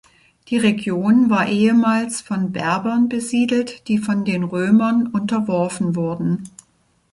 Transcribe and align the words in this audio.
Die 0.47 0.57
Region 0.57 1.29
war 1.29 1.47
ehemals 1.47 2.21
von 2.21 2.51
Berbern 2.51 3.07
besiedelt, 3.07 3.87
die 3.87 3.99
von 3.99 4.25
den 4.25 4.43
Römern 4.43 5.05
unterworfen 5.05 5.95
wurden. 5.95 6.49